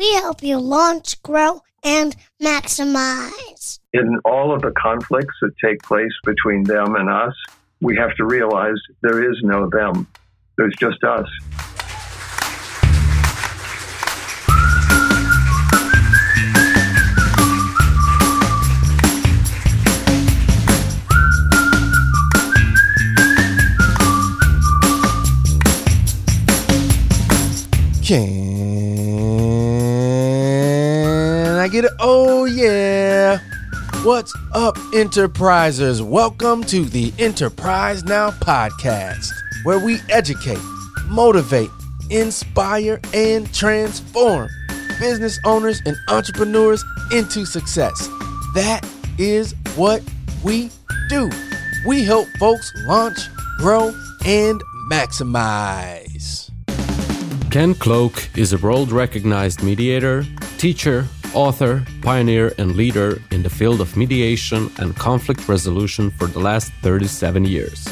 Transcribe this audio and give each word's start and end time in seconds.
We 0.00 0.14
help 0.14 0.42
you 0.42 0.58
launch, 0.58 1.22
grow, 1.22 1.60
and 1.84 2.16
maximize. 2.42 3.80
In 3.92 4.18
all 4.24 4.50
of 4.50 4.62
the 4.62 4.70
conflicts 4.70 5.34
that 5.42 5.52
take 5.62 5.82
place 5.82 6.14
between 6.24 6.64
them 6.64 6.94
and 6.94 7.10
us, 7.10 7.34
we 7.82 7.98
have 7.98 8.16
to 8.16 8.24
realize 8.24 8.76
there 9.02 9.30
is 9.30 9.36
no 9.42 9.68
them. 9.68 10.06
There's 10.56 10.74
just 10.80 11.04
us. 11.04 11.28
Can 28.02 28.49
get 31.80 31.90
it? 31.90 31.96
Oh, 31.98 32.44
yeah. 32.44 33.38
What's 34.02 34.34
up, 34.52 34.76
enterprisers? 34.92 36.02
Welcome 36.02 36.62
to 36.64 36.84
the 36.84 37.12
Enterprise 37.18 38.04
Now 38.04 38.30
podcast, 38.30 39.28
where 39.62 39.78
we 39.78 40.00
educate, 40.10 40.58
motivate, 41.06 41.70
inspire, 42.10 43.00
and 43.14 43.52
transform 43.54 44.48
business 44.98 45.38
owners 45.44 45.80
and 45.86 45.96
entrepreneurs 46.08 46.84
into 47.12 47.46
success. 47.46 48.08
That 48.54 48.86
is 49.16 49.54
what 49.76 50.02
we 50.42 50.70
do. 51.08 51.30
We 51.86 52.04
help 52.04 52.28
folks 52.38 52.70
launch, 52.84 53.20
grow, 53.58 53.94
and 54.26 54.62
maximize. 54.90 56.50
Ken 57.50 57.74
Cloke 57.74 58.28
is 58.36 58.52
a 58.52 58.58
world 58.58 58.92
recognized 58.92 59.62
mediator, 59.62 60.26
teacher, 60.58 61.06
author, 61.34 61.84
pioneer, 62.02 62.52
and 62.58 62.76
leader 62.76 63.20
in 63.30 63.42
the 63.42 63.50
field 63.50 63.80
of 63.80 63.96
mediation 63.96 64.70
and 64.78 64.96
conflict 64.96 65.48
resolution 65.48 66.10
for 66.10 66.26
the 66.26 66.40
last 66.40 66.72
37 66.82 67.44
years. 67.44 67.88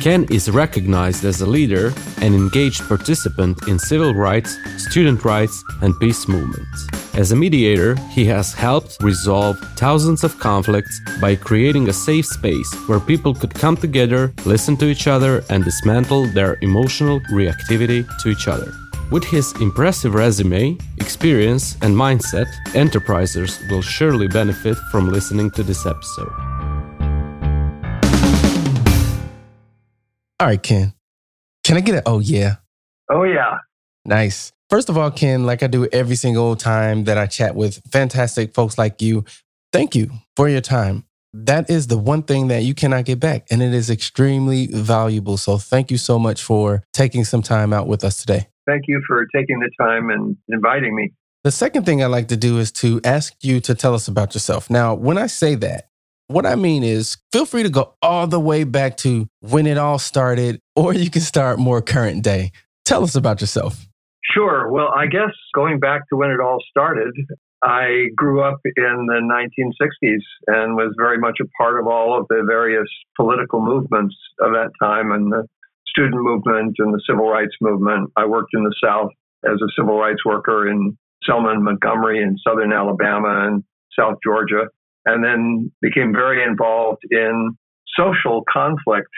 Ken 0.00 0.26
is 0.30 0.50
recognized 0.50 1.24
as 1.24 1.40
a 1.40 1.46
leader 1.46 1.92
and 2.20 2.34
engaged 2.34 2.82
participant 2.88 3.56
in 3.68 3.78
civil 3.78 4.14
rights, 4.14 4.58
student 4.76 5.24
rights, 5.24 5.62
and 5.80 5.98
peace 6.00 6.26
movements. 6.26 6.88
As 7.14 7.30
a 7.30 7.36
mediator, 7.36 7.94
he 8.10 8.24
has 8.24 8.52
helped 8.52 8.96
resolve 9.00 9.58
thousands 9.76 10.24
of 10.24 10.40
conflicts 10.40 11.00
by 11.20 11.36
creating 11.36 11.88
a 11.88 11.92
safe 11.92 12.26
space 12.26 12.74
where 12.88 12.98
people 12.98 13.32
could 13.32 13.54
come 13.54 13.76
together, 13.76 14.32
listen 14.44 14.76
to 14.78 14.86
each 14.86 15.06
other, 15.06 15.44
and 15.50 15.62
dismantle 15.62 16.26
their 16.28 16.58
emotional 16.62 17.20
reactivity 17.30 18.04
to 18.22 18.30
each 18.30 18.48
other. 18.48 18.72
With 19.12 19.24
his 19.24 19.52
impressive 19.60 20.14
resume, 20.14 20.78
experience, 20.96 21.74
and 21.82 21.94
mindset, 21.94 22.46
enterprisers 22.68 23.60
will 23.70 23.82
surely 23.82 24.26
benefit 24.26 24.78
from 24.90 25.10
listening 25.10 25.50
to 25.50 25.62
this 25.62 25.84
episode. 25.84 26.32
All 30.40 30.46
right, 30.46 30.62
Ken. 30.62 30.94
Can 31.62 31.76
I 31.76 31.80
get 31.80 31.96
it? 31.96 32.04
Oh, 32.06 32.20
yeah. 32.20 32.54
Oh, 33.10 33.24
yeah. 33.24 33.58
Nice. 34.06 34.50
First 34.70 34.88
of 34.88 34.96
all, 34.96 35.10
Ken, 35.10 35.44
like 35.44 35.62
I 35.62 35.66
do 35.66 35.86
every 35.92 36.16
single 36.16 36.56
time 36.56 37.04
that 37.04 37.18
I 37.18 37.26
chat 37.26 37.54
with 37.54 37.82
fantastic 37.92 38.54
folks 38.54 38.78
like 38.78 39.02
you, 39.02 39.26
thank 39.74 39.94
you 39.94 40.10
for 40.36 40.48
your 40.48 40.62
time. 40.62 41.04
That 41.34 41.68
is 41.68 41.88
the 41.88 41.98
one 41.98 42.22
thing 42.22 42.48
that 42.48 42.62
you 42.62 42.72
cannot 42.72 43.04
get 43.04 43.20
back, 43.20 43.46
and 43.50 43.62
it 43.62 43.74
is 43.74 43.90
extremely 43.90 44.68
valuable. 44.68 45.36
So, 45.36 45.58
thank 45.58 45.90
you 45.90 45.98
so 45.98 46.18
much 46.18 46.42
for 46.42 46.82
taking 46.94 47.24
some 47.24 47.42
time 47.42 47.74
out 47.74 47.86
with 47.86 48.04
us 48.04 48.16
today. 48.16 48.48
Thank 48.66 48.84
you 48.86 49.02
for 49.06 49.26
taking 49.34 49.60
the 49.60 49.70
time 49.80 50.10
and 50.10 50.36
inviting 50.48 50.94
me. 50.94 51.12
The 51.44 51.50
second 51.50 51.84
thing 51.84 52.02
I 52.02 52.06
like 52.06 52.28
to 52.28 52.36
do 52.36 52.58
is 52.58 52.70
to 52.72 53.00
ask 53.04 53.34
you 53.42 53.60
to 53.60 53.74
tell 53.74 53.94
us 53.94 54.06
about 54.06 54.34
yourself. 54.34 54.70
Now, 54.70 54.94
when 54.94 55.18
I 55.18 55.26
say 55.26 55.56
that, 55.56 55.88
what 56.28 56.46
I 56.46 56.54
mean 56.54 56.84
is 56.84 57.18
feel 57.32 57.44
free 57.44 57.64
to 57.64 57.68
go 57.68 57.94
all 58.00 58.26
the 58.26 58.40
way 58.40 58.64
back 58.64 58.96
to 58.98 59.28
when 59.40 59.66
it 59.66 59.76
all 59.76 59.98
started, 59.98 60.60
or 60.76 60.94
you 60.94 61.10
can 61.10 61.20
start 61.20 61.58
more 61.58 61.82
current 61.82 62.22
day. 62.22 62.52
Tell 62.84 63.02
us 63.02 63.14
about 63.16 63.40
yourself. 63.40 63.86
Sure. 64.32 64.70
Well, 64.70 64.88
I 64.94 65.06
guess 65.06 65.32
going 65.54 65.80
back 65.80 66.08
to 66.08 66.16
when 66.16 66.30
it 66.30 66.40
all 66.40 66.58
started, 66.70 67.12
I 67.62 68.06
grew 68.16 68.42
up 68.42 68.58
in 68.64 69.06
the 69.06 69.20
1960s 69.20 70.22
and 70.46 70.74
was 70.74 70.94
very 70.98 71.18
much 71.18 71.38
a 71.40 71.46
part 71.60 71.78
of 71.78 71.86
all 71.86 72.18
of 72.18 72.26
the 72.28 72.42
various 72.46 72.88
political 73.16 73.60
movements 73.60 74.16
of 74.40 74.52
that 74.52 74.70
time 74.80 75.12
and 75.12 75.30
the 75.30 75.46
student 75.92 76.22
movement 76.22 76.74
and 76.78 76.92
the 76.92 77.02
civil 77.08 77.28
rights 77.28 77.54
movement. 77.60 78.10
I 78.16 78.26
worked 78.26 78.50
in 78.54 78.64
the 78.64 78.74
South 78.82 79.10
as 79.44 79.58
a 79.62 79.70
civil 79.78 79.98
rights 79.98 80.24
worker 80.24 80.68
in 80.68 80.96
Selma 81.24 81.50
and 81.50 81.64
Montgomery 81.64 82.22
in 82.22 82.36
southern 82.46 82.72
Alabama 82.72 83.46
and 83.46 83.62
South 83.98 84.18
Georgia, 84.24 84.68
and 85.04 85.22
then 85.22 85.70
became 85.80 86.12
very 86.12 86.42
involved 86.42 87.02
in 87.10 87.56
social 87.98 88.42
conflict 88.50 89.10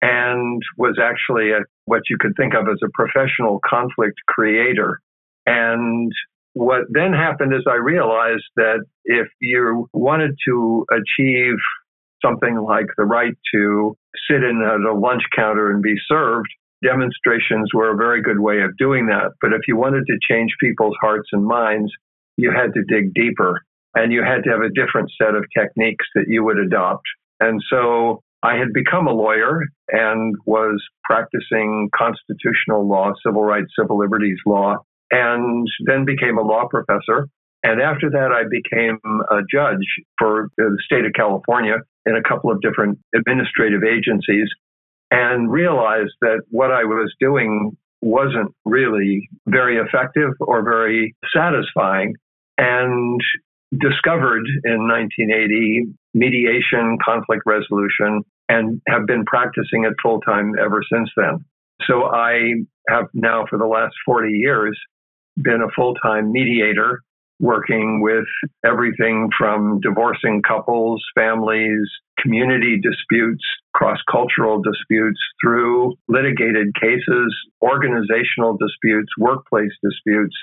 and 0.00 0.62
was 0.78 0.98
actually 1.02 1.50
a, 1.50 1.60
what 1.84 2.02
you 2.08 2.16
could 2.18 2.32
think 2.36 2.54
of 2.54 2.66
as 2.68 2.78
a 2.84 2.90
professional 2.94 3.60
conflict 3.64 4.18
creator. 4.28 5.00
And 5.46 6.12
what 6.54 6.82
then 6.90 7.12
happened 7.12 7.54
is 7.54 7.62
I 7.68 7.76
realized 7.76 8.44
that 8.56 8.84
if 9.04 9.28
you 9.40 9.88
wanted 9.92 10.36
to 10.46 10.84
achieve 10.92 11.56
something 12.24 12.56
like 12.56 12.86
the 12.96 13.04
right 13.04 13.34
to 13.54 13.96
sit 14.28 14.42
in 14.42 14.62
at 14.62 14.80
a 14.80 14.94
lunch 14.94 15.22
counter 15.34 15.70
and 15.70 15.82
be 15.82 15.94
served, 16.08 16.48
demonstrations 16.82 17.70
were 17.74 17.92
a 17.92 17.96
very 17.96 18.22
good 18.22 18.40
way 18.40 18.60
of 18.62 18.76
doing 18.76 19.06
that. 19.06 19.32
But 19.40 19.52
if 19.52 19.62
you 19.68 19.76
wanted 19.76 20.04
to 20.06 20.18
change 20.28 20.50
people's 20.60 20.96
hearts 21.00 21.28
and 21.32 21.44
minds, 21.44 21.92
you 22.36 22.50
had 22.50 22.72
to 22.74 22.82
dig 22.88 23.14
deeper 23.14 23.60
and 23.94 24.12
you 24.12 24.22
had 24.22 24.44
to 24.44 24.50
have 24.50 24.60
a 24.60 24.70
different 24.70 25.10
set 25.20 25.34
of 25.34 25.44
techniques 25.56 26.06
that 26.14 26.24
you 26.26 26.44
would 26.44 26.58
adopt. 26.58 27.04
And 27.40 27.62
so 27.70 28.22
I 28.42 28.56
had 28.56 28.72
become 28.72 29.06
a 29.06 29.12
lawyer 29.12 29.62
and 29.88 30.34
was 30.46 30.82
practicing 31.04 31.90
constitutional 31.94 32.88
law, 32.88 33.12
civil 33.24 33.42
rights, 33.42 33.70
civil 33.78 33.98
liberties 33.98 34.38
law 34.46 34.78
and 35.12 35.68
then 35.86 36.04
became 36.04 36.38
a 36.38 36.42
law 36.42 36.66
professor. 36.68 37.28
And 37.62 37.80
after 37.80 38.10
that, 38.10 38.32
I 38.32 38.42
became 38.50 38.98
a 39.30 39.42
judge 39.48 39.86
for 40.18 40.48
the 40.56 40.76
state 40.84 41.04
of 41.04 41.12
California 41.14 41.76
in 42.06 42.16
a 42.16 42.22
couple 42.22 42.50
of 42.50 42.60
different 42.60 42.98
administrative 43.14 43.82
agencies 43.84 44.48
and 45.10 45.50
realized 45.50 46.12
that 46.20 46.40
what 46.50 46.70
I 46.70 46.84
was 46.84 47.12
doing 47.20 47.76
wasn't 48.00 48.52
really 48.64 49.28
very 49.46 49.76
effective 49.76 50.30
or 50.40 50.62
very 50.64 51.14
satisfying 51.34 52.14
and 52.58 53.20
discovered 53.78 54.42
in 54.64 54.88
1980 54.88 55.94
mediation, 56.14 56.98
conflict 57.04 57.42
resolution, 57.46 58.22
and 58.48 58.80
have 58.88 59.06
been 59.06 59.24
practicing 59.24 59.84
it 59.84 59.94
full 60.02 60.20
time 60.20 60.52
ever 60.60 60.82
since 60.92 61.08
then. 61.16 61.44
So 61.86 62.04
I 62.04 62.54
have 62.88 63.06
now 63.14 63.44
for 63.48 63.58
the 63.58 63.66
last 63.66 63.94
40 64.04 64.30
years 64.32 64.78
been 65.36 65.62
a 65.62 65.70
full 65.74 65.94
time 65.94 66.32
mediator, 66.32 67.00
working 67.42 68.00
with 68.00 68.24
everything 68.64 69.28
from 69.36 69.80
divorcing 69.80 70.40
couples, 70.46 71.02
families, 71.14 71.86
community 72.18 72.80
disputes, 72.80 73.44
cross 73.74 73.98
cultural 74.10 74.62
disputes, 74.62 75.18
through 75.42 75.94
litigated 76.08 76.72
cases, 76.80 77.34
organizational 77.60 78.56
disputes, 78.56 79.10
workplace 79.18 79.72
disputes. 79.82 80.34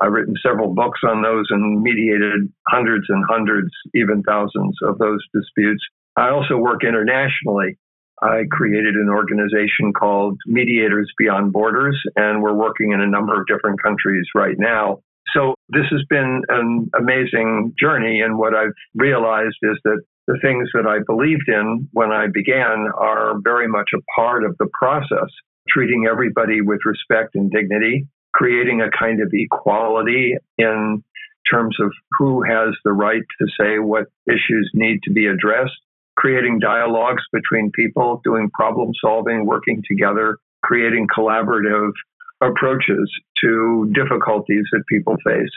I've 0.00 0.12
written 0.12 0.34
several 0.44 0.74
books 0.74 1.00
on 1.06 1.22
those 1.22 1.46
and 1.50 1.82
mediated 1.82 2.52
hundreds 2.68 3.04
and 3.08 3.24
hundreds, 3.28 3.70
even 3.94 4.22
thousands 4.24 4.76
of 4.82 4.98
those 4.98 5.20
disputes. 5.32 5.84
I 6.16 6.30
also 6.30 6.56
work 6.56 6.82
internationally. 6.82 7.78
I 8.22 8.42
created 8.50 8.96
an 8.96 9.08
organization 9.08 9.92
called 9.92 10.36
Mediators 10.46 11.10
Beyond 11.16 11.52
Borders, 11.52 11.98
and 12.16 12.42
we're 12.42 12.54
working 12.54 12.92
in 12.92 13.00
a 13.00 13.06
number 13.06 13.40
of 13.40 13.46
different 13.46 13.80
countries 13.80 14.26
right 14.34 14.56
now. 14.58 14.98
So 15.34 15.54
this 15.68 15.86
has 15.90 16.02
been 16.08 16.42
an 16.48 16.90
amazing 16.98 17.74
journey. 17.78 18.20
And 18.20 18.38
what 18.38 18.54
I've 18.54 18.74
realized 18.94 19.56
is 19.62 19.78
that 19.84 20.02
the 20.26 20.38
things 20.42 20.68
that 20.74 20.86
I 20.86 20.98
believed 21.06 21.48
in 21.48 21.88
when 21.92 22.12
I 22.12 22.26
began 22.32 22.86
are 22.96 23.34
very 23.42 23.68
much 23.68 23.90
a 23.94 24.02
part 24.14 24.44
of 24.44 24.56
the 24.58 24.68
process, 24.78 25.28
treating 25.68 26.06
everybody 26.10 26.60
with 26.60 26.80
respect 26.84 27.34
and 27.34 27.50
dignity, 27.50 28.06
creating 28.32 28.80
a 28.80 28.90
kind 28.96 29.20
of 29.20 29.28
equality 29.32 30.34
in 30.58 31.02
terms 31.50 31.76
of 31.80 31.90
who 32.18 32.42
has 32.42 32.74
the 32.84 32.92
right 32.92 33.22
to 33.40 33.46
say 33.58 33.78
what 33.78 34.04
issues 34.28 34.70
need 34.74 35.00
to 35.04 35.12
be 35.12 35.26
addressed, 35.26 35.74
creating 36.16 36.58
dialogues 36.60 37.22
between 37.32 37.72
people, 37.74 38.20
doing 38.24 38.50
problem 38.54 38.92
solving, 39.00 39.46
working 39.46 39.82
together, 39.88 40.36
creating 40.62 41.06
collaborative 41.16 41.92
approaches 42.40 43.10
to 43.42 43.90
difficulties 43.94 44.64
that 44.72 44.82
people 44.88 45.16
face. 45.24 45.50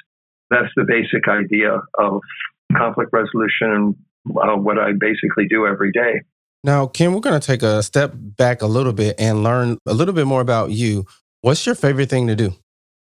That's 0.50 0.72
the 0.76 0.86
basic 0.88 1.28
idea 1.28 1.82
of 1.98 2.22
conflict 2.78 3.12
resolution 3.14 3.72
and 3.72 3.96
uh, 4.38 4.56
what 4.56 4.78
I 4.78 4.92
basically 5.00 5.48
do 5.50 5.66
every 5.66 5.92
day. 5.92 6.22
Now, 6.64 6.88
Kim, 6.88 7.14
we're 7.14 7.20
going 7.20 7.40
to 7.40 7.46
take 7.46 7.62
a 7.62 7.84
step 7.84 8.14
back 8.16 8.62
a 8.62 8.68
little 8.68 8.94
bit 8.94 9.16
and 9.20 9.44
learn 9.44 9.78
a 9.86 9.94
little 9.94 10.14
bit 10.14 10.26
more 10.26 10.42
about 10.42 10.72
you. 10.72 11.06
What's 11.42 11.66
your 11.66 11.76
favorite 11.76 12.10
thing 12.10 12.28
to 12.28 12.36
do? 12.36 12.54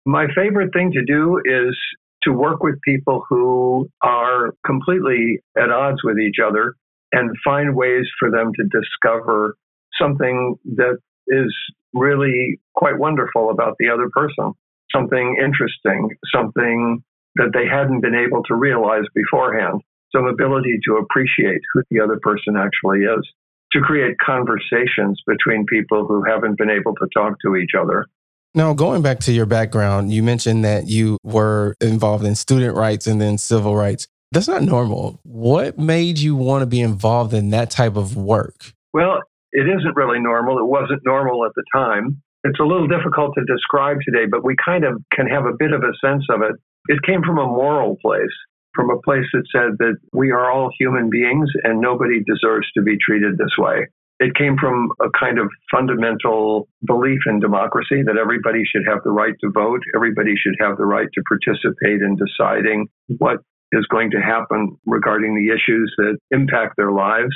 My 0.05 0.25
favorite 0.35 0.71
thing 0.73 0.91
to 0.93 1.05
do 1.05 1.39
is 1.45 1.77
to 2.23 2.31
work 2.31 2.63
with 2.63 2.75
people 2.81 3.23
who 3.29 3.87
are 4.01 4.53
completely 4.65 5.39
at 5.57 5.69
odds 5.69 5.99
with 6.03 6.17
each 6.17 6.37
other 6.43 6.75
and 7.11 7.35
find 7.43 7.75
ways 7.75 8.05
for 8.19 8.31
them 8.31 8.51
to 8.55 8.63
discover 8.63 9.55
something 9.99 10.55
that 10.75 10.97
is 11.31 11.53
really 11.93 12.59
quite 12.75 12.99
wonderful 12.99 13.49
about 13.49 13.75
the 13.79 13.89
other 13.89 14.09
person, 14.13 14.53
something 14.93 15.37
interesting, 15.41 16.09
something 16.33 17.03
that 17.35 17.51
they 17.53 17.65
hadn't 17.65 18.01
been 18.01 18.15
able 18.15 18.43
to 18.43 18.55
realize 18.55 19.03
beforehand, 19.15 19.81
some 20.13 20.27
ability 20.27 20.79
to 20.85 20.97
appreciate 20.97 21.61
who 21.73 21.81
the 21.89 21.99
other 21.99 22.19
person 22.21 22.55
actually 22.57 22.99
is, 22.99 23.27
to 23.71 23.79
create 23.79 24.17
conversations 24.23 25.21
between 25.25 25.65
people 25.65 26.05
who 26.05 26.23
haven't 26.23 26.57
been 26.57 26.69
able 26.69 26.93
to 26.95 27.07
talk 27.15 27.33
to 27.45 27.55
each 27.55 27.71
other. 27.79 28.05
Now, 28.53 28.73
going 28.73 29.01
back 29.01 29.19
to 29.21 29.31
your 29.31 29.45
background, 29.45 30.11
you 30.11 30.21
mentioned 30.23 30.65
that 30.65 30.89
you 30.89 31.17
were 31.23 31.75
involved 31.79 32.25
in 32.25 32.35
student 32.35 32.75
rights 32.75 33.07
and 33.07 33.21
then 33.21 33.37
civil 33.37 33.77
rights. 33.77 34.09
That's 34.33 34.49
not 34.49 34.63
normal. 34.63 35.19
What 35.23 35.77
made 35.77 36.19
you 36.19 36.35
want 36.35 36.61
to 36.61 36.65
be 36.65 36.81
involved 36.81 37.33
in 37.33 37.51
that 37.51 37.71
type 37.71 37.95
of 37.95 38.17
work? 38.17 38.73
Well, 38.93 39.21
it 39.51 39.67
isn't 39.67 39.95
really 39.95 40.19
normal. 40.19 40.57
It 40.57 40.65
wasn't 40.65 41.01
normal 41.05 41.45
at 41.45 41.51
the 41.55 41.63
time. 41.73 42.21
It's 42.43 42.59
a 42.59 42.63
little 42.65 42.87
difficult 42.87 43.33
to 43.37 43.45
describe 43.45 43.97
today, 44.01 44.25
but 44.29 44.43
we 44.43 44.55
kind 44.63 44.83
of 44.83 45.01
can 45.13 45.27
have 45.27 45.45
a 45.45 45.53
bit 45.57 45.73
of 45.73 45.83
a 45.83 45.93
sense 46.03 46.25
of 46.29 46.41
it. 46.41 46.55
It 46.87 47.03
came 47.03 47.21
from 47.21 47.37
a 47.37 47.45
moral 47.45 47.97
place, 48.01 48.33
from 48.73 48.89
a 48.89 48.99
place 49.01 49.25
that 49.33 49.43
said 49.51 49.77
that 49.77 49.97
we 50.11 50.31
are 50.31 50.49
all 50.49 50.71
human 50.79 51.09
beings 51.09 51.49
and 51.63 51.79
nobody 51.79 52.23
deserves 52.23 52.71
to 52.73 52.81
be 52.81 52.97
treated 52.97 53.37
this 53.37 53.53
way. 53.57 53.87
It 54.19 54.35
came 54.35 54.55
from 54.57 54.89
a 55.01 55.09
kind 55.19 55.39
of 55.39 55.49
fundamental 55.71 56.67
belief 56.85 57.21
in 57.25 57.39
democracy 57.39 58.03
that 58.05 58.17
everybody 58.21 58.63
should 58.65 58.83
have 58.87 58.99
the 59.03 59.09
right 59.09 59.33
to 59.41 59.49
vote, 59.49 59.81
everybody 59.95 60.33
should 60.37 60.55
have 60.59 60.77
the 60.77 60.85
right 60.85 61.07
to 61.13 61.21
participate 61.27 62.01
in 62.01 62.17
deciding 62.17 62.87
what 63.17 63.37
is 63.71 63.85
going 63.87 64.11
to 64.11 64.19
happen 64.19 64.77
regarding 64.85 65.35
the 65.35 65.53
issues 65.53 65.93
that 65.97 66.17
impact 66.29 66.75
their 66.77 66.91
lives. 66.91 67.33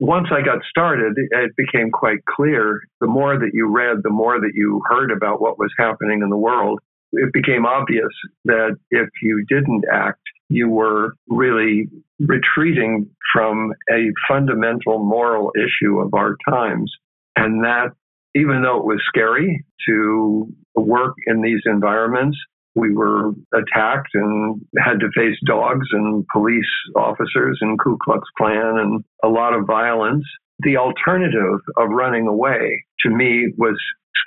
Once 0.00 0.28
I 0.32 0.40
got 0.40 0.60
started, 0.68 1.12
it 1.16 1.50
became 1.56 1.90
quite 1.90 2.24
clear 2.24 2.80
the 3.00 3.06
more 3.06 3.38
that 3.38 3.50
you 3.52 3.68
read, 3.68 3.98
the 4.02 4.10
more 4.10 4.40
that 4.40 4.52
you 4.54 4.80
heard 4.88 5.10
about 5.10 5.42
what 5.42 5.58
was 5.58 5.70
happening 5.78 6.22
in 6.22 6.30
the 6.30 6.38
world, 6.38 6.80
it 7.12 7.32
became 7.34 7.66
obvious 7.66 8.08
that 8.46 8.76
if 8.90 9.08
you 9.22 9.44
didn't 9.46 9.84
act, 9.92 10.22
you 10.48 10.70
were 10.70 11.14
really 11.28 11.88
retreating 12.18 13.10
from 13.32 13.72
a 13.90 14.06
fundamental 14.26 15.04
moral 15.04 15.52
issue 15.54 16.00
of 16.00 16.14
our 16.14 16.36
times. 16.48 16.90
And 17.36 17.64
that, 17.64 17.90
even 18.34 18.62
though 18.62 18.78
it 18.78 18.84
was 18.84 19.02
scary 19.06 19.64
to 19.86 20.46
work 20.74 21.14
in 21.26 21.42
these 21.42 21.60
environments, 21.66 22.38
we 22.74 22.94
were 22.94 23.30
attacked 23.52 24.10
and 24.14 24.60
had 24.78 25.00
to 25.00 25.10
face 25.14 25.36
dogs 25.46 25.86
and 25.92 26.24
police 26.32 26.70
officers 26.96 27.58
and 27.60 27.78
Ku 27.80 27.98
Klux 28.02 28.26
Klan 28.36 28.78
and 28.78 29.04
a 29.24 29.28
lot 29.28 29.54
of 29.54 29.66
violence. 29.66 30.24
The 30.60 30.76
alternative 30.76 31.60
of 31.76 31.88
running 31.90 32.26
away 32.28 32.84
to 33.00 33.10
me 33.10 33.52
was 33.56 33.78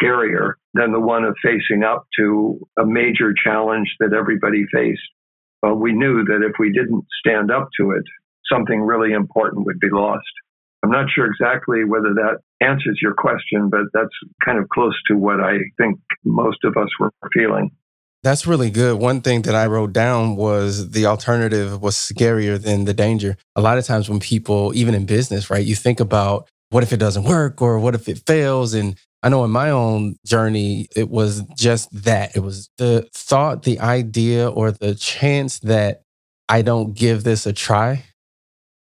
scarier 0.01 0.53
than 0.73 0.91
the 0.91 0.99
one 0.99 1.23
of 1.23 1.35
facing 1.43 1.83
up 1.83 2.07
to 2.17 2.59
a 2.77 2.85
major 2.85 3.33
challenge 3.33 3.95
that 3.99 4.13
everybody 4.13 4.65
faced. 4.73 5.01
But 5.61 5.75
we 5.75 5.93
knew 5.93 6.23
that 6.25 6.43
if 6.43 6.53
we 6.59 6.71
didn't 6.71 7.05
stand 7.19 7.51
up 7.51 7.69
to 7.79 7.91
it, 7.91 8.03
something 8.51 8.81
really 8.81 9.13
important 9.13 9.65
would 9.65 9.79
be 9.79 9.89
lost. 9.91 10.23
I'm 10.83 10.91
not 10.91 11.09
sure 11.09 11.25
exactly 11.25 11.85
whether 11.85 12.13
that 12.15 12.39
answers 12.59 12.99
your 13.01 13.13
question, 13.13 13.69
but 13.69 13.83
that's 13.93 14.13
kind 14.43 14.57
of 14.57 14.67
close 14.69 14.99
to 15.07 15.15
what 15.15 15.39
I 15.39 15.59
think 15.77 15.99
most 16.25 16.57
of 16.65 16.75
us 16.75 16.89
were 16.99 17.11
feeling. 17.33 17.71
That's 18.23 18.47
really 18.47 18.69
good. 18.69 18.99
One 18.99 19.19
thing 19.19 19.41
that 19.43 19.53
I 19.53 19.65
wrote 19.67 19.91
down 19.91 20.37
was 20.37 20.91
the 20.91 21.07
alternative 21.07 21.81
was 21.81 21.95
scarier 21.95 22.61
than 22.61 22.85
the 22.85 22.93
danger. 22.93 23.35
A 23.57 23.61
lot 23.61 23.77
of 23.77 23.85
times 23.85 24.09
when 24.09 24.21
people, 24.21 24.71
even 24.75 24.95
in 24.95 25.05
business, 25.05 25.49
right, 25.49 25.65
you 25.65 25.75
think 25.75 25.99
about 25.99 26.47
what 26.69 26.83
if 26.83 26.93
it 26.93 26.97
doesn't 26.97 27.25
work 27.25 27.61
or 27.61 27.79
what 27.79 27.95
if 27.95 28.07
it 28.07 28.23
fails? 28.25 28.73
And 28.73 28.95
I 29.21 29.29
know 29.29 29.43
in 29.43 29.51
my 29.51 29.69
own 29.71 30.15
journey, 30.25 30.87
it 30.95 31.09
was 31.09 31.43
just 31.57 31.89
that. 32.03 32.35
It 32.35 32.39
was 32.39 32.69
the 32.77 33.07
thought, 33.13 33.63
the 33.63 33.81
idea, 33.81 34.49
or 34.49 34.71
the 34.71 34.95
chance 34.95 35.59
that 35.59 36.03
I 36.47 36.61
don't 36.61 36.93
give 36.93 37.25
this 37.25 37.45
a 37.45 37.51
try 37.51 38.05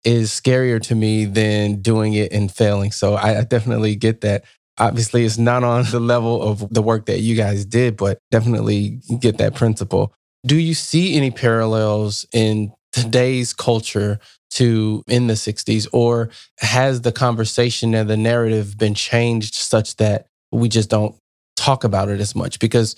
is 0.04 0.30
scarier 0.30 0.80
to 0.82 0.94
me 0.94 1.24
than 1.24 1.82
doing 1.82 2.12
it 2.12 2.32
and 2.32 2.52
failing. 2.52 2.92
So 2.92 3.16
I 3.16 3.42
definitely 3.44 3.96
get 3.96 4.20
that. 4.20 4.44
Obviously, 4.80 5.26
it's 5.26 5.36
not 5.36 5.62
on 5.62 5.84
the 5.90 6.00
level 6.00 6.42
of 6.42 6.72
the 6.72 6.80
work 6.80 7.04
that 7.06 7.20
you 7.20 7.36
guys 7.36 7.66
did, 7.66 7.98
but 7.98 8.18
definitely 8.30 8.98
get 9.20 9.36
that 9.36 9.54
principle. 9.54 10.14
Do 10.46 10.56
you 10.56 10.72
see 10.72 11.16
any 11.16 11.30
parallels 11.30 12.24
in 12.32 12.72
today's 12.92 13.52
culture 13.52 14.18
to 14.52 15.04
in 15.06 15.26
the 15.26 15.34
60s? 15.34 15.86
Or 15.92 16.30
has 16.60 17.02
the 17.02 17.12
conversation 17.12 17.94
and 17.94 18.08
the 18.08 18.16
narrative 18.16 18.78
been 18.78 18.94
changed 18.94 19.54
such 19.54 19.96
that 19.96 20.26
we 20.50 20.70
just 20.70 20.88
don't 20.88 21.14
talk 21.56 21.84
about 21.84 22.08
it 22.08 22.18
as 22.18 22.34
much? 22.34 22.58
Because 22.58 22.96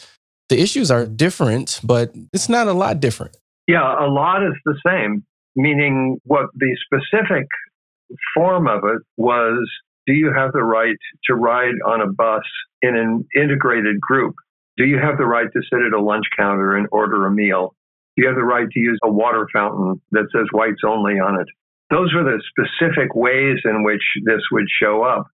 the 0.48 0.60
issues 0.60 0.88
are 0.90 1.04
different, 1.04 1.80
but 1.82 2.14
it's 2.32 2.48
not 2.48 2.68
a 2.68 2.72
lot 2.72 3.00
different. 3.00 3.36
Yeah, 3.66 3.82
a 3.82 4.06
lot 4.06 4.44
is 4.44 4.54
the 4.64 4.78
same, 4.86 5.24
meaning 5.56 6.20
what 6.24 6.46
the 6.54 6.76
specific 6.86 7.48
form 8.34 8.68
of 8.68 8.84
it 8.84 9.02
was 9.16 9.68
do 10.06 10.12
you 10.12 10.32
have 10.34 10.52
the 10.52 10.62
right 10.62 10.96
to 11.26 11.34
ride 11.34 11.74
on 11.86 12.00
a 12.00 12.12
bus 12.12 12.42
in 12.80 12.96
an 12.96 13.26
integrated 13.36 14.00
group? 14.00 14.34
Do 14.76 14.84
you 14.84 14.98
have 14.98 15.18
the 15.18 15.26
right 15.26 15.46
to 15.52 15.62
sit 15.70 15.82
at 15.86 15.92
a 15.92 16.02
lunch 16.02 16.24
counter 16.36 16.76
and 16.76 16.88
order 16.90 17.26
a 17.26 17.30
meal? 17.30 17.74
Do 18.16 18.22
you 18.22 18.28
have 18.28 18.36
the 18.36 18.44
right 18.44 18.68
to 18.68 18.80
use 18.80 18.98
a 19.04 19.10
water 19.10 19.46
fountain 19.52 20.00
that 20.10 20.28
says 20.34 20.46
whites 20.52 20.82
only 20.86 21.14
on 21.14 21.40
it? 21.40 21.46
Those 21.90 22.12
were 22.14 22.24
the 22.24 22.42
specific 22.48 23.14
ways 23.14 23.58
in 23.64 23.84
which 23.84 24.02
this 24.24 24.40
would 24.50 24.66
show 24.82 25.02
up. 25.02 25.26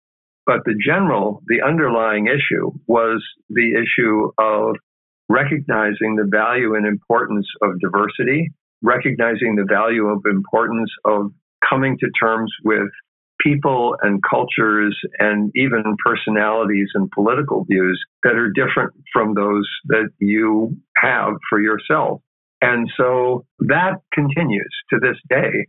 But 0.45 0.63
the 0.65 0.75
general, 0.83 1.43
the 1.47 1.61
underlying 1.61 2.27
issue 2.27 2.71
was 2.87 3.23
the 3.49 3.73
issue 3.73 4.31
of 4.39 4.75
recognizing 5.29 6.15
the 6.15 6.27
value 6.29 6.75
and 6.75 6.87
importance 6.87 7.45
of 7.61 7.79
diversity, 7.79 8.51
recognizing 8.81 9.55
the 9.55 9.65
value 9.69 10.07
of 10.07 10.23
importance 10.25 10.89
of 11.05 11.31
coming 11.67 11.97
to 11.99 12.07
terms 12.19 12.51
with 12.63 12.89
people 13.43 13.95
and 14.01 14.21
cultures 14.27 14.97
and 15.19 15.51
even 15.55 15.83
personalities 16.03 16.89
and 16.93 17.09
political 17.11 17.65
views 17.65 18.03
that 18.23 18.33
are 18.33 18.51
different 18.51 18.93
from 19.13 19.33
those 19.33 19.67
that 19.85 20.09
you 20.19 20.75
have 20.95 21.33
for 21.49 21.61
yourself. 21.61 22.21
And 22.61 22.89
so 22.97 23.45
that 23.59 23.97
continues 24.13 24.73
to 24.91 24.99
this 24.99 25.17
day 25.29 25.67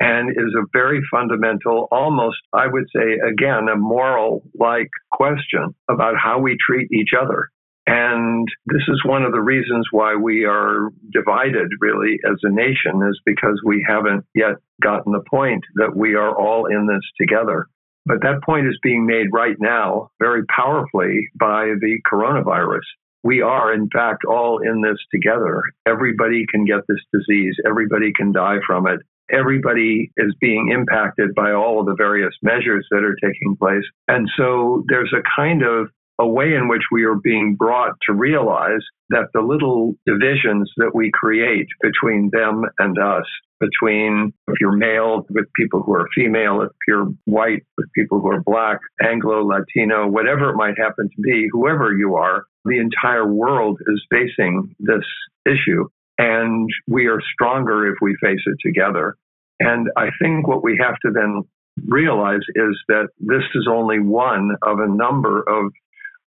and 0.00 0.30
is 0.30 0.54
a 0.58 0.66
very 0.72 1.00
fundamental, 1.10 1.86
almost, 1.92 2.38
I 2.52 2.66
would 2.66 2.86
say, 2.94 3.14
again, 3.26 3.68
a 3.72 3.76
moral 3.76 4.42
like 4.58 4.90
question 5.12 5.74
about 5.88 6.14
how 6.22 6.40
we 6.40 6.56
treat 6.58 6.88
each 6.92 7.10
other. 7.18 7.50
And 7.86 8.48
this 8.66 8.82
is 8.88 9.04
one 9.04 9.24
of 9.24 9.32
the 9.32 9.42
reasons 9.42 9.86
why 9.90 10.14
we 10.16 10.44
are 10.44 10.88
divided 11.12 11.68
really 11.80 12.18
as 12.24 12.38
a 12.42 12.50
nation 12.50 13.02
is 13.08 13.20
because 13.26 13.60
we 13.64 13.84
haven't 13.86 14.24
yet 14.34 14.56
gotten 14.82 15.12
the 15.12 15.24
point 15.28 15.62
that 15.74 15.94
we 15.94 16.14
are 16.14 16.34
all 16.34 16.66
in 16.66 16.86
this 16.86 17.02
together. 17.20 17.66
But 18.06 18.20
that 18.22 18.42
point 18.44 18.66
is 18.66 18.78
being 18.82 19.06
made 19.06 19.28
right 19.32 19.56
now 19.58 20.10
very 20.18 20.44
powerfully 20.46 21.28
by 21.34 21.72
the 21.80 21.98
coronavirus. 22.10 22.84
We 23.22 23.40
are, 23.40 23.72
in 23.72 23.88
fact, 23.90 24.24
all 24.28 24.60
in 24.62 24.82
this 24.82 24.98
together. 25.10 25.62
Everybody 25.86 26.44
can 26.50 26.66
get 26.66 26.80
this 26.86 27.00
disease. 27.12 27.54
Everybody 27.66 28.12
can 28.14 28.32
die 28.32 28.58
from 28.66 28.86
it. 28.86 29.00
Everybody 29.30 30.10
is 30.18 30.34
being 30.40 30.70
impacted 30.70 31.34
by 31.34 31.52
all 31.52 31.80
of 31.80 31.86
the 31.86 31.94
various 31.96 32.34
measures 32.42 32.86
that 32.90 33.02
are 33.02 33.16
taking 33.22 33.56
place. 33.56 33.84
And 34.08 34.28
so 34.36 34.84
there's 34.88 35.14
a 35.14 35.22
kind 35.34 35.62
of 35.62 35.88
a 36.20 36.26
way 36.26 36.54
in 36.54 36.68
which 36.68 36.82
we 36.92 37.04
are 37.04 37.16
being 37.16 37.56
brought 37.56 37.94
to 38.06 38.14
realize 38.14 38.82
that 39.10 39.28
the 39.34 39.40
little 39.40 39.94
divisions 40.06 40.70
that 40.76 40.92
we 40.94 41.10
create 41.12 41.66
between 41.82 42.30
them 42.32 42.64
and 42.78 42.98
us, 42.98 43.24
between 43.60 44.32
if 44.48 44.54
you're 44.60 44.76
male 44.76 45.26
with 45.30 45.46
people 45.54 45.82
who 45.82 45.92
are 45.92 46.08
female, 46.14 46.62
if 46.62 46.70
you're 46.86 47.08
white 47.24 47.62
with 47.76 47.86
people 47.94 48.20
who 48.20 48.28
are 48.28 48.42
black, 48.42 48.78
Anglo, 49.02 49.44
Latino, 49.44 50.06
whatever 50.06 50.50
it 50.50 50.56
might 50.56 50.78
happen 50.78 51.08
to 51.08 51.22
be, 51.22 51.48
whoever 51.52 51.92
you 51.92 52.14
are, 52.14 52.44
the 52.64 52.78
entire 52.78 53.26
world 53.26 53.80
is 53.86 54.02
facing 54.10 54.74
this 54.78 55.04
issue. 55.46 55.84
And 56.16 56.70
we 56.86 57.06
are 57.06 57.20
stronger 57.32 57.88
if 57.88 57.96
we 58.00 58.16
face 58.22 58.40
it 58.46 58.56
together. 58.64 59.16
And 59.58 59.88
I 59.96 60.08
think 60.20 60.46
what 60.46 60.62
we 60.62 60.78
have 60.80 60.94
to 61.04 61.10
then 61.12 61.42
realize 61.86 62.42
is 62.54 62.80
that 62.88 63.08
this 63.18 63.42
is 63.54 63.66
only 63.70 63.98
one 63.98 64.52
of 64.62 64.78
a 64.78 64.88
number 64.88 65.40
of 65.40 65.72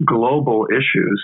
global 0.06 0.68
issues 0.72 1.24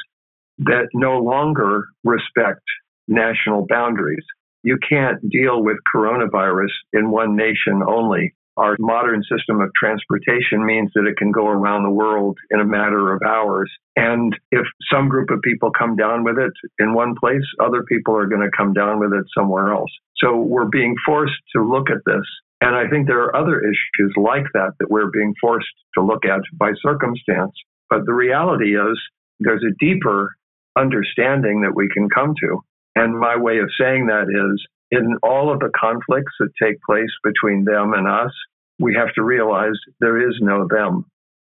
that 0.60 0.88
no 0.94 1.20
longer 1.20 1.86
respect 2.04 2.62
national 3.08 3.66
boundaries. 3.68 4.26
You 4.64 4.78
can't 4.88 5.30
deal 5.30 5.62
with 5.62 5.78
coronavirus 5.94 6.72
in 6.94 7.12
one 7.12 7.36
nation 7.36 7.82
only. 7.88 8.34
Our 8.56 8.76
modern 8.80 9.24
system 9.24 9.62
of 9.62 9.72
transportation 9.74 10.64
means 10.64 10.92
that 10.94 11.08
it 11.08 11.18
can 11.18 11.32
go 11.32 11.48
around 11.48 11.84
the 11.84 11.90
world 11.90 12.38
in 12.52 12.60
a 12.60 12.66
matter 12.66 13.12
of 13.12 13.22
hours. 13.24 13.72
And 13.96 14.38
if 14.52 14.66
some 14.92 15.10
group 15.10 15.32
of 15.32 15.42
people 15.42 15.72
come 15.72 15.96
down 15.96 16.24
with 16.24 16.38
it 16.38 16.54
in 16.78 16.94
one 16.94 17.16
place, 17.20 17.44
other 17.60 17.84
people 17.84 18.16
are 18.16 18.28
going 18.28 18.44
to 18.44 18.56
come 18.56 18.74
down 18.74 19.00
with 19.00 19.12
it 19.12 19.26
somewhere 19.36 19.74
else. 19.74 19.90
So 20.18 20.38
we're 20.38 20.70
being 20.70 20.96
forced 21.04 21.34
to 21.56 21.68
look 21.68 21.90
at 21.90 22.06
this. 22.06 22.26
And 22.62 22.76
I 22.76 22.88
think 22.88 23.08
there 23.08 23.24
are 23.24 23.36
other 23.36 23.60
issues 23.60 24.14
like 24.16 24.46
that 24.54 24.74
that 24.80 24.90
we're 24.90 25.10
being 25.12 25.34
forced 25.42 25.68
to 25.98 26.04
look 26.04 26.24
at 26.24 26.42
by 26.54 26.72
circumstance. 26.82 27.52
But 27.94 28.08
the 28.08 28.14
reality 28.14 28.76
is 28.76 29.00
there's 29.40 29.64
a 29.64 29.76
deeper 29.80 30.32
understanding 30.76 31.62
that 31.62 31.76
we 31.76 31.88
can 31.94 32.10
come 32.10 32.34
to. 32.42 32.62
And 32.96 33.20
my 33.20 33.38
way 33.38 33.60
of 33.60 33.70
saying 33.80 34.08
that 34.08 34.26
is 34.34 34.66
in 34.90 35.20
all 35.22 35.54
of 35.54 35.60
the 35.60 35.70
conflicts 35.80 36.34
that 36.40 36.50
take 36.60 36.82
place 36.90 37.12
between 37.24 37.66
them 37.66 37.94
and 37.94 38.08
us, 38.08 38.32
we 38.80 38.96
have 38.96 39.14
to 39.14 39.22
realize 39.22 39.78
there 40.00 40.28
is 40.28 40.36
no 40.42 40.68
them. 40.68 41.06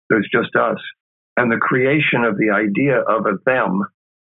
There's 0.09 0.29
just 0.33 0.55
us. 0.55 0.77
And 1.35 1.51
the 1.51 1.57
creation 1.57 2.23
of 2.23 2.37
the 2.37 2.51
idea 2.51 3.01
of 3.01 3.25
a 3.25 3.37
them 3.45 3.83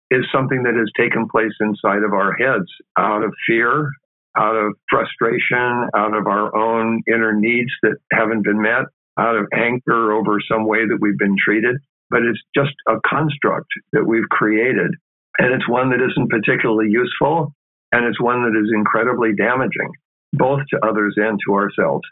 is 0.10 0.26
something 0.34 0.64
that 0.64 0.74
has 0.74 0.90
taken 1.00 1.30
place 1.30 1.54
inside 1.60 2.02
of 2.02 2.14
our 2.14 2.34
heads 2.34 2.66
out 2.98 3.24
of 3.24 3.32
fear, 3.46 3.92
out 4.36 4.56
of 4.56 4.74
frustration, 4.90 5.88
out 5.96 6.18
of 6.18 6.26
our 6.26 6.56
own 6.58 7.04
inner 7.08 7.34
needs 7.34 7.70
that 7.84 7.98
haven't 8.12 8.44
been 8.44 8.60
met, 8.60 8.86
out 9.20 9.36
of 9.36 9.46
anger 9.54 10.14
over 10.14 10.40
some 10.52 10.66
way 10.66 10.80
that 10.80 10.98
we've 11.00 11.20
been 11.20 11.38
treated. 11.38 11.78
But 12.10 12.22
it's 12.24 12.42
just 12.56 12.74
a 12.88 12.96
construct 13.06 13.68
that 13.92 14.06
we've 14.06 14.30
created. 14.30 14.92
And 15.40 15.54
it's 15.54 15.68
one 15.68 15.92
that 15.92 16.00
isn't 16.02 16.30
particularly 16.30 16.90
useful 16.90 17.54
and 17.92 18.06
it's 18.06 18.20
one 18.20 18.44
that 18.44 18.58
is 18.60 18.72
incredibly 18.74 19.34
damaging, 19.36 19.92
both 20.34 20.62
to 20.72 20.80
others 20.86 21.16
and 21.18 21.40
to 21.46 21.54
ourselves. 21.54 22.04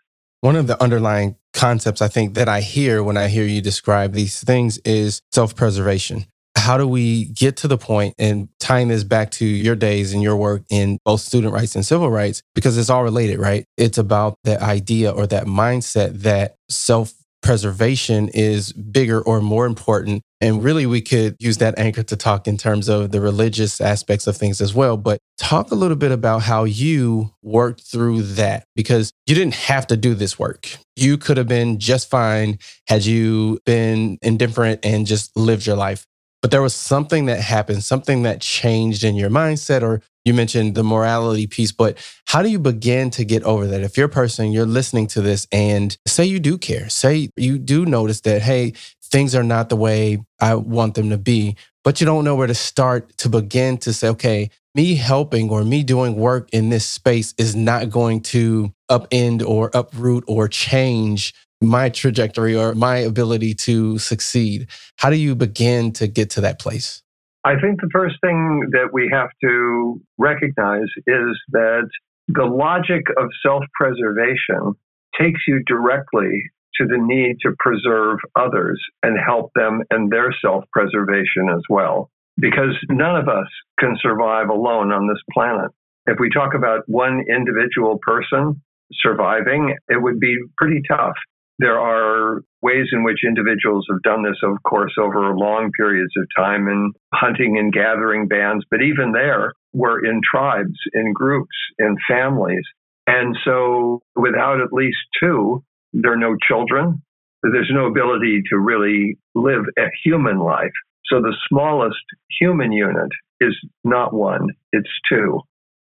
One 0.42 0.56
of 0.56 0.68
the 0.68 0.82
underlying 0.82 1.38
concepts 1.54 2.02
I 2.02 2.08
think 2.08 2.36
that 2.36 2.48
I 2.48 2.62
hear 2.62 3.04
when 3.04 3.18
I 3.18 3.30
hear 3.30 3.46
you 3.46 3.62
describe 3.62 4.14
these 4.14 4.44
things 4.44 4.78
is 4.80 5.22
self 5.32 5.56
preservation. 5.56 6.26
How 6.58 6.78
do 6.78 6.88
we 6.88 7.26
get 7.26 7.58
to 7.58 7.68
the 7.68 7.78
point 7.78 8.16
and 8.18 8.50
tying 8.60 8.88
this 8.88 9.04
back 9.04 9.32
to 9.32 9.46
your 9.46 9.76
days 9.76 10.14
and 10.14 10.24
your 10.24 10.36
work 10.36 10.64
in 10.70 11.00
both 11.06 11.22
student 11.22 11.54
rights 11.54 11.76
and 11.76 11.86
civil 11.86 12.10
rights? 12.10 12.42
Because 12.54 12.78
it's 12.78 12.90
all 12.90 13.04
related, 13.04 13.40
right? 13.40 13.66
It's 13.78 13.98
about 13.98 14.38
the 14.44 14.62
idea 14.62 15.12
or 15.12 15.28
that 15.28 15.46
mindset 15.46 16.22
that 16.22 16.56
self 16.70 17.14
preservation 17.46 18.28
is 18.30 18.74
bigger 18.74 19.22
or 19.22 19.40
more 19.40 19.68
important. 19.68 20.24
And 20.42 20.64
really, 20.64 20.88
we 20.88 21.00
could 21.00 21.36
use 21.40 21.60
that 21.60 21.78
anchor 21.78 22.02
to 22.02 22.16
talk 22.16 22.48
in 22.48 22.58
terms 22.58 22.90
of 22.90 23.12
the 23.12 23.22
religious 23.22 23.80
aspects 23.80 24.26
of 24.26 24.36
things 24.36 24.62
as 24.62 24.74
well. 24.74 24.98
But 24.98 25.20
talk 25.38 25.70
a 25.70 25.76
little 25.76 25.96
bit 25.96 26.12
about 26.12 26.42
how 26.42 26.64
you 26.64 27.32
worked 27.44 27.82
through 27.82 28.24
that 28.24 28.66
because 28.76 29.12
you 29.28 29.36
didn't 29.36 29.54
have 29.54 29.86
to 29.88 29.96
do 29.96 30.16
this 30.16 30.40
work. 30.40 30.76
You 30.96 31.20
could 31.20 31.38
have 31.38 31.48
been 31.48 31.78
just 31.80 32.10
fine 32.10 32.58
had 32.88 33.06
you 33.06 33.60
been 33.64 34.18
indifferent 34.24 34.84
and 34.84 35.06
just 35.06 35.38
lived 35.38 35.68
your 35.68 35.78
life. 35.78 36.08
But 36.42 36.50
there 36.50 36.64
was 36.64 36.74
something 36.74 37.28
that 37.28 37.40
happened, 37.42 37.84
something 37.84 38.24
that 38.24 38.42
changed 38.42 39.04
in 39.04 39.16
your 39.16 39.30
mindset 39.30 39.84
or 39.84 40.02
you 40.26 40.34
mentioned 40.34 40.76
the 40.76 40.84
morality 40.84 41.48
piece, 41.48 41.72
but 41.72 41.98
how 42.26 42.42
do 42.42 42.50
you 42.50 42.60
begin 42.60 43.12
to 43.12 43.24
get 43.24 43.44
over 43.44 43.68
that? 43.68 43.82
If 43.82 43.96
you're 43.96 44.08
a 44.08 44.10
person, 44.10 44.52
you're 44.52 44.66
listening 44.66 45.08
to 45.08 45.22
this 45.22 45.48
and 45.52 45.96
say 46.08 46.26
you 46.26 46.40
do 46.40 46.58
care, 46.58 46.90
say 46.90 47.30
you 47.38 47.60
do 47.60 47.86
notice 47.86 48.22
that, 48.22 48.42
hey, 48.42 48.74
things 49.04 49.36
are 49.36 49.44
not 49.44 49.70
the 49.70 49.76
way 49.76 50.18
I 50.42 50.56
want 50.56 50.96
them 50.96 51.12
to 51.12 51.18
be, 51.18 51.56
but 51.84 52.02
you 52.02 52.06
don't 52.06 52.26
know 52.26 52.36
where 52.36 52.48
to 52.48 52.56
start 52.56 53.16
to 53.20 53.30
begin 53.30 53.78
to 53.80 53.94
say, 53.94 54.10
okay, 54.10 54.50
me 54.74 54.96
helping 54.96 55.50
or 55.50 55.64
me 55.64 55.84
doing 55.84 56.16
work 56.16 56.50
in 56.52 56.70
this 56.70 56.86
space 56.86 57.34
is 57.38 57.56
not 57.56 57.90
going 57.90 58.22
to 58.22 58.74
upend 58.92 59.48
or 59.48 59.70
uproot 59.74 60.24
or 60.28 60.48
change 60.48 61.34
my 61.62 61.90
trajectory 61.90 62.56
or 62.56 62.76
my 62.76 62.98
ability 62.98 63.54
to 63.54 63.98
succeed. 64.00 64.68
How 64.98 65.10
do 65.10 65.16
you 65.16 65.36
begin 65.36 65.94
to 65.94 66.08
get 66.08 66.32
to 66.32 66.42
that 66.42 66.60
place? 66.60 67.02
I 67.46 67.60
think 67.62 67.80
the 67.80 67.90
first 67.94 68.16
thing 68.22 68.70
that 68.72 68.90
we 68.92 69.08
have 69.14 69.30
to 69.44 70.02
recognize 70.18 70.90
is 71.06 71.38
that 71.52 71.88
the 72.28 72.44
logic 72.44 73.04
of 73.18 73.30
self 73.46 73.64
preservation 73.80 74.74
takes 75.20 75.42
you 75.48 75.62
directly 75.68 76.42
to 76.82 76.88
the 76.88 76.98
need 76.98 77.38
to 77.44 77.56
preserve 77.60 78.18
others 78.36 78.82
and 79.04 79.16
help 79.24 79.52
them 79.54 79.84
in 79.92 80.10
their 80.10 80.34
self 80.44 80.64
preservation 80.74 81.50
as 81.54 81.62
well. 81.70 82.10
Because 82.36 82.76
none 82.90 83.16
of 83.16 83.30
us 83.30 83.48
can 83.80 83.96
survive 84.02 84.50
alone 84.50 84.92
on 84.92 85.08
this 85.08 85.22
planet. 85.32 85.70
If 86.08 86.18
we 86.20 86.32
talk 86.32 86.56
about 86.56 86.82
one 86.88 87.24
individual 87.30 88.00
person 88.02 88.60
surviving, 88.92 89.76
it 89.88 90.02
would 90.02 90.20
be 90.20 90.36
pretty 90.58 90.82
tough. 90.90 91.16
There 91.58 91.80
are 91.80 92.42
ways 92.62 92.88
in 92.92 93.04
which 93.04 93.20
individuals 93.26 93.86
have 93.90 94.02
done 94.02 94.24
this, 94.24 94.38
of 94.44 94.62
course, 94.64 94.94
over 95.00 95.36
long 95.36 95.72
periods 95.78 96.12
of 96.18 96.28
time 96.36 96.68
in 96.68 96.92
hunting 97.14 97.58
and 97.58 97.72
gathering 97.72 98.28
bands. 98.28 98.66
But 98.70 98.82
even 98.82 99.14
there, 99.14 99.54
we're 99.74 100.04
in 100.06 100.22
tribes, 100.30 100.78
in 100.94 101.14
groups, 101.14 101.56
in 101.80 101.96
families. 102.10 102.64
And 103.08 103.38
so 103.46 104.02
without 104.16 104.60
at 104.60 104.74
least 104.74 104.98
two, 105.20 105.64
there 105.94 106.14
are 106.14 106.18
no 106.18 106.36
children. 106.48 107.02
There's 107.44 107.72
no 107.72 107.86
ability 107.86 108.42
to 108.50 108.58
really 108.58 109.18
live 109.36 109.64
a 109.78 109.86
human 110.04 110.40
life. 110.40 110.74
So 111.06 111.22
the 111.22 111.36
smallest 111.48 112.04
human 112.40 112.72
unit 112.72 113.10
is 113.40 113.56
not 113.84 114.14
one, 114.14 114.48
it's 114.72 114.90
two. 115.08 115.40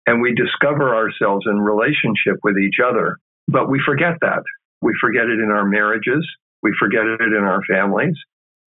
And 0.06 0.22
we 0.22 0.34
discover 0.34 0.94
ourselves 0.96 1.46
in 1.48 1.60
relationship 1.60 2.38
with 2.42 2.56
each 2.56 2.78
other. 2.84 3.18
But 3.46 3.68
we 3.68 3.80
forget 3.84 4.14
that. 4.22 4.42
We 4.82 4.92
forget 5.00 5.24
it 5.24 5.40
in 5.40 5.50
our 5.50 5.64
marriages. 5.64 6.26
We 6.62 6.72
forget 6.78 7.04
it 7.04 7.20
in 7.20 7.42
our 7.42 7.62
families. 7.68 8.16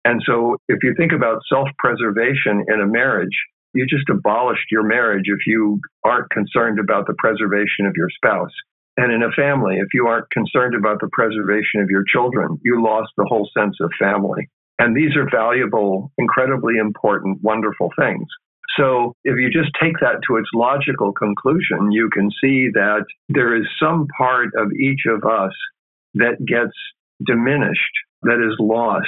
And 0.05 0.21
so 0.25 0.57
if 0.69 0.83
you 0.83 0.93
think 0.95 1.11
about 1.11 1.41
self 1.49 1.67
preservation 1.79 2.63
in 2.67 2.81
a 2.81 2.87
marriage, 2.87 3.35
you 3.73 3.85
just 3.87 4.09
abolished 4.09 4.71
your 4.71 4.83
marriage 4.83 5.25
if 5.25 5.45
you 5.45 5.79
aren't 6.03 6.29
concerned 6.29 6.79
about 6.79 7.07
the 7.07 7.15
preservation 7.17 7.85
of 7.85 7.93
your 7.97 8.09
spouse. 8.15 8.53
And 8.97 9.11
in 9.11 9.23
a 9.23 9.31
family, 9.31 9.77
if 9.77 9.87
you 9.93 10.07
aren't 10.07 10.29
concerned 10.31 10.75
about 10.75 11.01
the 11.01 11.09
preservation 11.11 11.81
of 11.81 11.89
your 11.89 12.03
children, 12.07 12.57
you 12.63 12.81
lost 12.81 13.11
the 13.17 13.25
whole 13.27 13.49
sense 13.57 13.75
of 13.81 13.91
family. 13.99 14.47
And 14.79 14.95
these 14.95 15.15
are 15.15 15.29
valuable, 15.29 16.11
incredibly 16.17 16.77
important, 16.77 17.41
wonderful 17.41 17.89
things. 17.99 18.27
So 18.77 19.13
if 19.23 19.37
you 19.37 19.49
just 19.49 19.71
take 19.81 19.99
that 19.99 20.19
to 20.27 20.37
its 20.37 20.49
logical 20.53 21.13
conclusion, 21.13 21.91
you 21.91 22.09
can 22.09 22.29
see 22.41 22.69
that 22.73 23.05
there 23.29 23.55
is 23.55 23.65
some 23.81 24.07
part 24.17 24.49
of 24.57 24.71
each 24.73 25.01
of 25.07 25.23
us 25.23 25.53
that 26.15 26.43
gets 26.45 26.75
diminished, 27.25 27.81
that 28.23 28.43
is 28.45 28.55
lost 28.59 29.07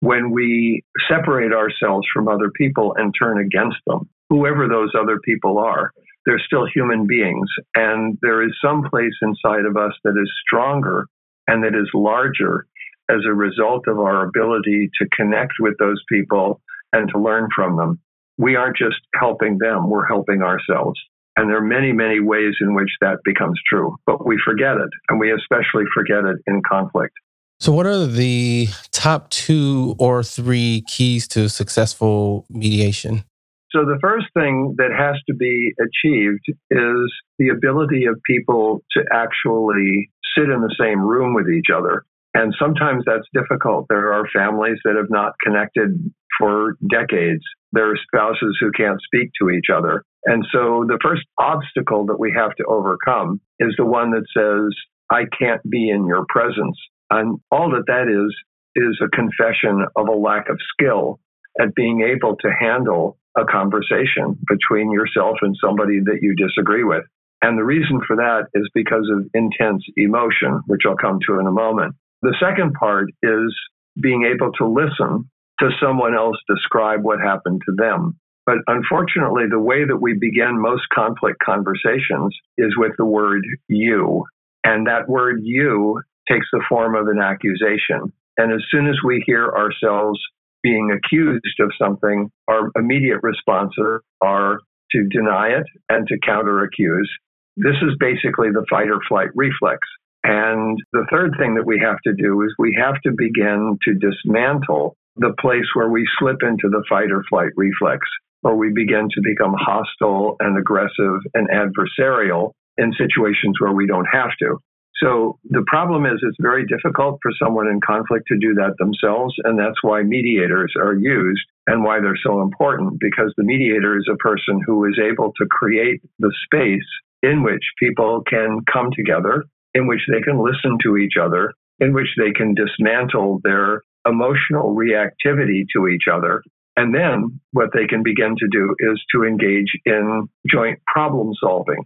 when 0.00 0.30
we 0.30 0.82
separate 1.08 1.52
ourselves 1.52 2.06
from 2.12 2.28
other 2.28 2.50
people 2.56 2.94
and 2.96 3.14
turn 3.18 3.38
against 3.40 3.78
them, 3.86 4.08
whoever 4.28 4.68
those 4.68 4.92
other 4.98 5.18
people 5.24 5.58
are. 5.58 5.92
They're 6.26 6.42
still 6.46 6.66
human 6.66 7.06
beings, 7.06 7.48
and 7.74 8.18
there 8.22 8.42
is 8.42 8.54
some 8.62 8.82
place 8.90 9.14
inside 9.22 9.64
of 9.66 9.76
us 9.76 9.92
that 10.04 10.14
is 10.20 10.30
stronger 10.46 11.06
and 11.46 11.62
that 11.64 11.74
is 11.74 11.88
larger 11.94 12.66
as 13.10 13.20
a 13.26 13.34
result 13.34 13.84
of 13.86 13.98
our 13.98 14.26
ability 14.26 14.90
to 15.00 15.08
connect 15.14 15.54
with 15.60 15.74
those 15.78 16.02
people 16.10 16.60
and 16.92 17.08
to 17.10 17.18
learn 17.18 17.48
from 17.54 17.76
them. 17.76 17.98
We 18.38 18.56
aren't 18.56 18.76
just 18.76 19.00
helping 19.18 19.58
them, 19.58 19.90
we're 19.90 20.06
helping 20.06 20.42
ourselves. 20.42 20.98
And 21.36 21.50
there 21.50 21.56
are 21.56 21.66
many, 21.66 21.92
many 21.92 22.20
ways 22.20 22.54
in 22.60 22.74
which 22.74 22.90
that 23.00 23.18
becomes 23.24 23.60
true, 23.68 23.96
but 24.06 24.24
we 24.24 24.38
forget 24.44 24.76
it, 24.76 24.90
and 25.08 25.18
we 25.18 25.32
especially 25.32 25.84
forget 25.92 26.24
it 26.24 26.36
in 26.46 26.62
conflict. 26.68 27.14
So, 27.60 27.72
what 27.72 27.86
are 27.86 28.06
the 28.06 28.68
top 28.90 29.30
two 29.30 29.96
or 29.98 30.22
three 30.22 30.84
keys 30.86 31.26
to 31.28 31.48
successful 31.48 32.46
mediation? 32.50 33.24
So, 33.70 33.84
the 33.84 33.98
first 34.00 34.26
thing 34.34 34.74
that 34.78 34.90
has 34.96 35.16
to 35.28 35.34
be 35.34 35.72
achieved 35.80 36.44
is 36.70 37.12
the 37.38 37.48
ability 37.48 38.06
of 38.06 38.20
people 38.24 38.82
to 38.96 39.04
actually 39.12 40.10
sit 40.36 40.50
in 40.50 40.60
the 40.60 40.74
same 40.78 41.00
room 41.00 41.34
with 41.34 41.48
each 41.48 41.68
other. 41.74 42.04
And 42.34 42.54
sometimes 42.58 43.04
that's 43.06 43.28
difficult. 43.32 43.86
There 43.88 44.12
are 44.12 44.26
families 44.34 44.78
that 44.84 44.96
have 44.96 45.10
not 45.10 45.34
connected 45.42 45.90
for 46.38 46.76
decades. 46.90 47.42
There 47.72 47.90
are 47.90 47.96
spouses 47.96 48.58
who 48.60 48.72
can't 48.72 49.00
speak 49.02 49.30
to 49.40 49.50
each 49.50 49.66
other. 49.74 50.04
And 50.24 50.44
so 50.52 50.84
the 50.86 50.98
first 51.02 51.22
obstacle 51.38 52.06
that 52.06 52.18
we 52.18 52.32
have 52.36 52.54
to 52.56 52.64
overcome 52.64 53.40
is 53.60 53.74
the 53.78 53.84
one 53.84 54.10
that 54.10 54.26
says, 54.36 54.74
I 55.10 55.24
can't 55.38 55.62
be 55.68 55.90
in 55.90 56.06
your 56.06 56.26
presence. 56.28 56.76
And 57.10 57.38
all 57.50 57.70
that 57.70 57.86
that 57.86 58.08
is, 58.08 58.34
is 58.74 59.00
a 59.00 59.14
confession 59.14 59.84
of 59.94 60.08
a 60.08 60.18
lack 60.18 60.48
of 60.48 60.58
skill 60.72 61.20
at 61.60 61.74
being 61.74 62.00
able 62.02 62.36
to 62.36 62.50
handle 62.58 63.16
a 63.36 63.44
conversation 63.44 64.36
between 64.48 64.90
yourself 64.90 65.36
and 65.42 65.56
somebody 65.62 66.00
that 66.00 66.18
you 66.20 66.34
disagree 66.34 66.84
with. 66.84 67.04
And 67.42 67.58
the 67.58 67.64
reason 67.64 68.00
for 68.06 68.16
that 68.16 68.46
is 68.54 68.68
because 68.74 69.08
of 69.12 69.28
intense 69.34 69.84
emotion, 69.96 70.62
which 70.66 70.82
I'll 70.86 70.96
come 70.96 71.18
to 71.28 71.38
in 71.38 71.46
a 71.46 71.52
moment. 71.52 71.94
The 72.24 72.34
second 72.40 72.72
part 72.72 73.10
is 73.22 73.54
being 74.00 74.24
able 74.24 74.50
to 74.52 74.66
listen 74.66 75.28
to 75.60 75.68
someone 75.78 76.14
else 76.14 76.36
describe 76.48 77.04
what 77.04 77.20
happened 77.20 77.60
to 77.66 77.74
them. 77.76 78.18
But 78.46 78.56
unfortunately, 78.66 79.44
the 79.50 79.60
way 79.60 79.84
that 79.84 80.00
we 80.00 80.14
begin 80.14 80.58
most 80.58 80.84
conflict 80.90 81.36
conversations 81.44 82.34
is 82.56 82.72
with 82.78 82.92
the 82.96 83.04
word 83.04 83.44
you. 83.68 84.24
And 84.64 84.86
that 84.86 85.06
word 85.06 85.40
you 85.42 86.00
takes 86.26 86.46
the 86.50 86.64
form 86.66 86.94
of 86.94 87.08
an 87.08 87.20
accusation. 87.20 88.10
And 88.38 88.54
as 88.54 88.64
soon 88.70 88.88
as 88.88 88.96
we 89.04 89.22
hear 89.26 89.50
ourselves 89.50 90.18
being 90.62 90.96
accused 90.96 91.60
of 91.60 91.72
something, 91.78 92.30
our 92.48 92.70
immediate 92.74 93.20
responses 93.22 94.00
are 94.22 94.60
to 94.92 95.08
deny 95.10 95.48
it 95.48 95.66
and 95.90 96.08
to 96.08 96.16
counter 96.24 96.64
accuse. 96.64 97.10
This 97.58 97.76
is 97.82 97.98
basically 98.00 98.48
the 98.48 98.64
fight 98.70 98.88
or 98.88 99.00
flight 99.06 99.28
reflex. 99.34 99.80
And 100.24 100.78
the 100.92 101.06
third 101.12 101.34
thing 101.38 101.54
that 101.54 101.66
we 101.66 101.78
have 101.84 101.98
to 102.04 102.14
do 102.14 102.42
is 102.42 102.54
we 102.58 102.76
have 102.80 103.00
to 103.02 103.12
begin 103.16 103.78
to 103.84 103.94
dismantle 103.94 104.96
the 105.16 105.34
place 105.38 105.66
where 105.74 105.90
we 105.90 106.08
slip 106.18 106.42
into 106.42 106.68
the 106.70 106.82
fight 106.88 107.12
or 107.12 107.22
flight 107.28 107.50
reflex, 107.56 108.06
or 108.42 108.56
we 108.56 108.72
begin 108.72 109.08
to 109.10 109.20
become 109.22 109.54
hostile 109.56 110.36
and 110.40 110.58
aggressive 110.58 111.20
and 111.34 111.48
adversarial 111.50 112.52
in 112.78 112.92
situations 112.94 113.60
where 113.60 113.72
we 113.72 113.86
don't 113.86 114.08
have 114.10 114.30
to. 114.40 114.58
So 115.02 115.38
the 115.44 115.64
problem 115.66 116.06
is 116.06 116.22
it's 116.22 116.36
very 116.40 116.64
difficult 116.66 117.18
for 117.20 117.32
someone 117.42 117.68
in 117.68 117.80
conflict 117.84 118.26
to 118.28 118.38
do 118.38 118.54
that 118.54 118.74
themselves. 118.78 119.34
And 119.44 119.58
that's 119.58 119.82
why 119.82 120.02
mediators 120.02 120.72
are 120.80 120.94
used 120.94 121.44
and 121.66 121.84
why 121.84 122.00
they're 122.00 122.18
so 122.24 122.40
important 122.42 123.00
because 123.00 123.34
the 123.36 123.44
mediator 123.44 123.98
is 123.98 124.08
a 124.10 124.16
person 124.16 124.60
who 124.64 124.84
is 124.84 124.98
able 124.98 125.32
to 125.36 125.46
create 125.50 126.00
the 126.18 126.32
space 126.44 126.88
in 127.22 127.42
which 127.42 127.62
people 127.78 128.22
can 128.28 128.60
come 128.72 128.90
together, 128.94 129.44
in 129.74 129.86
which 129.86 130.00
they 130.08 130.20
can 130.20 130.42
listen 130.42 130.78
to 130.82 130.96
each 130.96 131.14
other, 131.20 131.52
in 131.80 131.92
which 131.92 132.08
they 132.16 132.32
can 132.32 132.54
dismantle 132.54 133.40
their 133.42 133.82
emotional 134.06 134.74
reactivity 134.74 135.64
to 135.74 135.88
each 135.88 136.04
other. 136.12 136.42
And 136.76 136.94
then 136.94 137.40
what 137.52 137.70
they 137.72 137.86
can 137.86 138.02
begin 138.02 138.34
to 138.38 138.48
do 138.50 138.74
is 138.80 139.02
to 139.14 139.24
engage 139.24 139.72
in 139.86 140.28
joint 140.50 140.80
problem 140.86 141.32
solving 141.40 141.84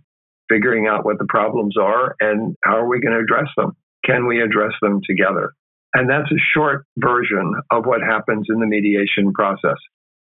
figuring 0.49 0.87
out 0.87 1.05
what 1.05 1.19
the 1.19 1.27
problems 1.29 1.77
are 1.77 2.17
and 2.21 2.57
how 2.65 2.77
are 2.77 2.89
we 2.89 3.01
going 3.01 3.15
to 3.15 3.23
address 3.23 3.49
them? 3.57 3.73
Can 4.05 4.27
we 4.27 4.41
address 4.41 4.73
them 4.81 5.01
together? 5.07 5.53
And 5.95 6.09
that's 6.09 6.31
a 6.31 6.41
short 6.55 6.85
version 6.99 7.55
of 7.71 7.87
what 7.87 8.01
happens 8.03 8.47
in 8.49 8.61
the 8.61 8.67
mediation 8.67 9.33
process. 9.33 9.77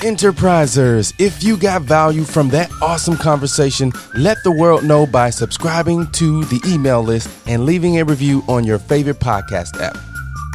Enterprisers, 0.00 1.14
if 1.18 1.42
you 1.42 1.56
got 1.56 1.82
value 1.82 2.24
from 2.24 2.48
that 2.50 2.70
awesome 2.82 3.16
conversation, 3.16 3.90
let 4.14 4.36
the 4.44 4.50
world 4.52 4.84
know 4.84 5.06
by 5.06 5.30
subscribing 5.30 6.10
to 6.12 6.44
the 6.44 6.60
email 6.66 7.02
list 7.02 7.28
and 7.46 7.64
leaving 7.64 7.98
a 7.98 8.04
review 8.04 8.42
on 8.46 8.64
your 8.64 8.78
favorite 8.78 9.18
podcast 9.18 9.80
app. 9.80 9.96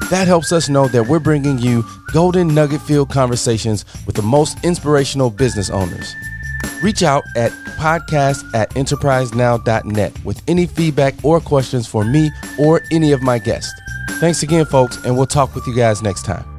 That 0.10 0.28
helps 0.28 0.52
us 0.52 0.70
know 0.70 0.88
that 0.90 1.08
we're 1.08 1.20
bringing 1.20 1.58
you 1.58 1.84
golden 2.14 2.48
nugget 2.54 2.82
filled 2.82 3.10
conversations 3.10 3.86
with 4.06 4.16
the 4.16 4.22
most 4.22 4.64
inspirational 4.64 5.30
business 5.30 5.70
owners. 5.70 6.14
Reach 6.84 7.02
out 7.04 7.24
at 7.36 7.52
podcast 7.78 8.44
at 8.54 8.70
enterprisenow.net 8.72 10.26
with 10.26 10.42
any 10.48 10.66
feedback 10.66 11.16
or 11.24 11.40
questions 11.40 11.88
for 11.88 12.04
me 12.06 12.30
or 12.60 12.82
any 12.92 13.12
of 13.14 13.22
my 13.22 13.40
guests. 13.40 13.74
Thanks 14.20 14.44
again, 14.44 14.66
folks, 14.66 14.98
and 15.06 15.16
we'll 15.16 15.26
talk 15.26 15.56
with 15.56 15.66
you 15.66 15.76
guys 15.76 16.02
next 16.02 16.24
time. 16.24 16.59